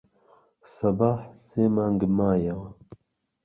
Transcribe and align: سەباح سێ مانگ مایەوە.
سەباح 0.75 1.17
سێ 1.45 1.63
مانگ 1.75 2.01
مایەوە. 2.17 2.69